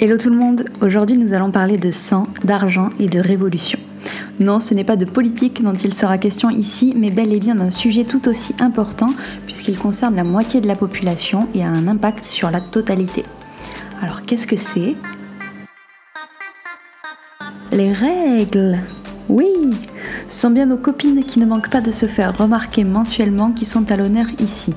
[0.00, 3.78] Hello tout le monde, aujourd'hui nous allons parler de sang, d'argent et de révolution.
[4.40, 7.54] Non, ce n'est pas de politique dont il sera question ici, mais bel et bien
[7.54, 9.10] d'un sujet tout aussi important
[9.46, 13.24] puisqu'il concerne la moitié de la population et a un impact sur la totalité.
[14.02, 14.96] Alors qu'est-ce que c'est?
[17.70, 18.78] Les règles
[19.28, 19.48] Oui
[20.28, 23.64] Ce sont bien nos copines qui ne manquent pas de se faire remarquer mensuellement qui
[23.64, 24.74] sont à l'honneur ici.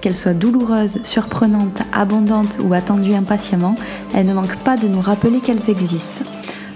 [0.00, 3.74] Qu'elles soient douloureuses, surprenantes, abondantes ou attendues impatiemment,
[4.14, 6.24] elles ne manquent pas de nous rappeler qu'elles existent.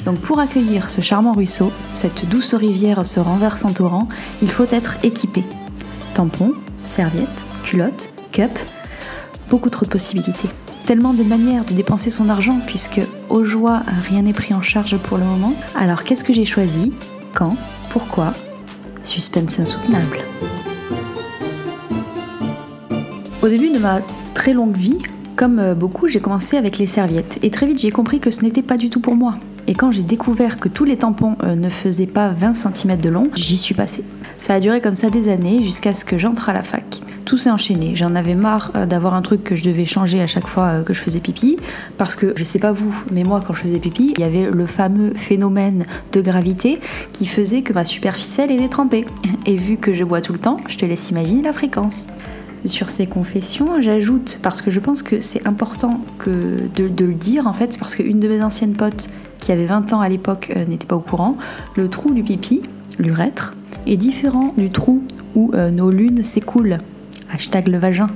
[0.05, 4.09] Donc pour accueillir ce charmant ruisseau, cette douce rivière se renverse en torrent,
[4.41, 5.45] il faut être équipé.
[6.15, 8.59] Tampons, serviettes, culottes, cup,
[9.51, 10.49] beaucoup trop de possibilités.
[10.87, 14.97] Tellement de manières de dépenser son argent puisque au joie rien n'est pris en charge
[14.97, 15.53] pour le moment.
[15.77, 16.93] Alors qu'est-ce que j'ai choisi?
[17.35, 17.57] Quand
[17.91, 18.33] Pourquoi
[19.03, 20.19] Suspense insoutenable.
[23.43, 24.01] Au début de ma
[24.35, 24.99] très longue vie,
[25.37, 28.43] comme euh, beaucoup, j'ai commencé avec les serviettes et très vite j'ai compris que ce
[28.43, 29.37] n'était pas du tout pour moi.
[29.67, 33.09] Et quand j'ai découvert que tous les tampons euh, ne faisaient pas 20 cm de
[33.09, 34.05] long, j'y suis passée.
[34.39, 37.00] Ça a duré comme ça des années jusqu'à ce que j'entre à la fac.
[37.31, 37.95] Tout s'est enchaîné.
[37.95, 40.93] J'en avais marre euh, d'avoir un truc que je devais changer à chaque fois que
[40.93, 41.59] je faisais pipi.
[41.97, 44.51] Parce que, je sais pas vous, mais moi quand je faisais pipi, il y avait
[44.51, 46.81] le fameux phénomène de gravité
[47.13, 49.05] qui faisait que ma superficielle était trempée.
[49.47, 52.09] Et vu que je bois tout le temps, je te laisse imaginer la fréquence
[52.65, 53.81] sur ces confessions.
[53.81, 57.95] J'ajoute, parce que je pense que c'est important que de, le dire en fait, parce
[57.95, 61.01] qu'une de mes anciennes potes qui avait 20 ans à l'époque euh, n'était pas au
[61.01, 61.37] courant,
[61.77, 62.63] le trou du pipi,
[62.99, 63.55] l'urètre,
[63.87, 65.05] est différent du trou
[65.37, 66.79] où euh, nos lunes s'écoulent.
[67.33, 68.09] Hashtag le vagin.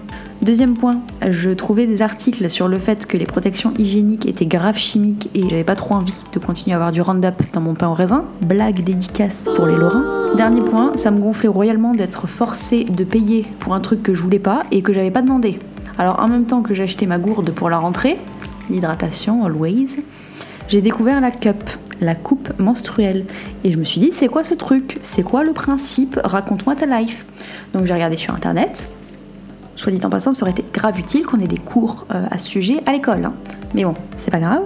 [0.43, 4.77] Deuxième point, je trouvais des articles sur le fait que les protections hygiéniques étaient graves
[4.77, 7.89] chimiques et j'avais pas trop envie de continuer à avoir du Roundup dans mon pain
[7.89, 8.25] au raisin.
[8.43, 10.35] Blague dédicace pour les Lorrains.
[10.37, 14.21] Dernier point, ça me gonflait royalement d'être forcée de payer pour un truc que je
[14.21, 15.61] voulais pas et que j'avais pas demandé.
[15.97, 18.19] Alors en même temps que j'achetais ma gourde pour la rentrée,
[18.69, 20.03] l'hydratation always,
[20.67, 21.63] j'ai découvert la cup,
[22.01, 23.27] la coupe menstruelle.
[23.63, 24.99] Et je me suis dit, c'est quoi ce truc?
[25.03, 26.19] C'est quoi le principe?
[26.25, 27.27] Raconte-moi ta life.
[27.73, 28.89] Donc j'ai regardé sur internet,
[29.77, 32.39] soit dit en passant, ça aurait été grave utile qu'on ait des cours euh, à
[32.39, 33.25] ce sujet à l'école.
[33.25, 33.35] Hein.
[33.75, 34.63] Mais bon, c'est pas grave.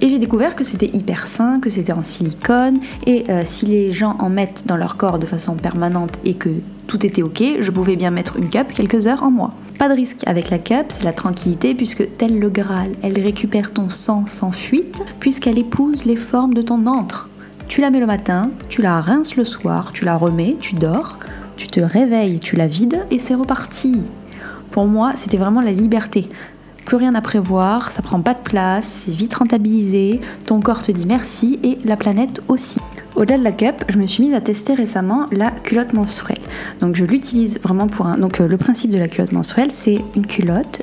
[0.00, 3.92] Et j'ai découvert que c'était hyper sain, que c'était en silicone, et euh, si les
[3.92, 6.50] gens en mettent dans leur corps de façon permanente et que
[6.86, 9.50] tout était ok, je pouvais bien mettre une cup quelques heures en moi.
[9.78, 13.72] Pas de risque avec la cup, c'est la tranquillité puisque tel le Graal, elle récupère
[13.72, 17.30] ton sang sans fuite puisqu'elle épouse les formes de ton antre.
[17.68, 21.18] Tu la mets le matin, tu la rinces le soir, tu la remets, tu dors,
[21.56, 24.02] tu te réveilles, tu la vides et c'est reparti.
[24.72, 26.30] Pour moi, c'était vraiment la liberté.
[26.86, 30.90] Plus rien à prévoir, ça prend pas de place, c'est vite rentabilisé, ton corps te
[30.90, 32.80] dit merci et la planète aussi.
[33.14, 36.40] Au-delà de la cup, je me suis mise à tester récemment la culotte menstruelle.
[36.80, 38.16] Donc je l'utilise vraiment pour un.
[38.16, 40.80] Donc euh, le principe de la culotte menstruelle, c'est une culotte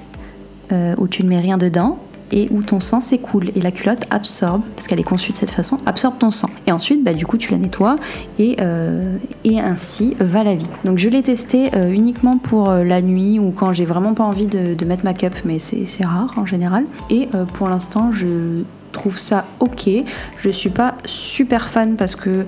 [0.72, 1.98] euh, où tu ne mets rien dedans,
[2.32, 5.52] et où ton sang s'écoule et la culotte absorbe, parce qu'elle est conçue de cette
[5.52, 6.50] façon, absorbe ton sang.
[6.68, 7.98] Et ensuite, bah, du coup, tu la nettoies
[8.38, 9.18] et, euh,
[9.62, 10.70] ainsi va la vie.
[10.86, 14.24] Donc je l'ai testé euh, uniquement pour euh, la nuit ou quand j'ai vraiment pas
[14.24, 16.86] envie de, mettre ma cup, mais c'est rare en général.
[17.12, 19.88] Et pour l'instant, je trouve ça ok.
[20.38, 22.46] Je suis pas super fan parce que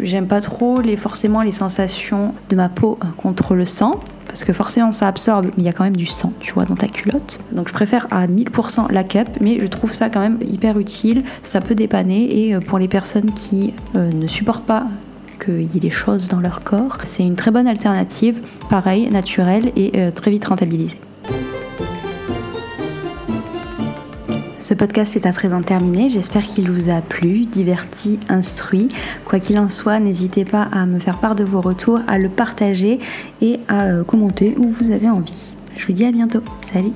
[0.00, 4.00] j'aime pas trop les, forcément les sensations de ma peau contre le sang
[4.38, 6.64] parce que forcément ça absorbe, mais il y a quand même du sang, tu vois,
[6.64, 7.40] dans ta culotte.
[7.50, 11.24] Donc je préfère à 1000% la cup, mais je trouve ça quand même hyper utile,
[11.42, 14.86] ça peut dépanner, et euh, pour les personnes qui euh, ne supportent pas
[15.44, 18.40] qu'il y ait des choses dans leur corps, c'est une très bonne alternative,
[18.70, 21.00] pareil, naturelle et euh, très vite rentabilisée.
[24.68, 26.10] Ce podcast est à présent terminé.
[26.10, 28.88] J'espère qu'il vous a plu, diverti, instruit.
[29.24, 32.28] Quoi qu'il en soit, n'hésitez pas à me faire part de vos retours, à le
[32.28, 32.98] partager
[33.40, 35.54] et à euh, commenter où vous avez envie.
[35.74, 36.42] Je vous dis à bientôt.
[36.70, 36.92] Salut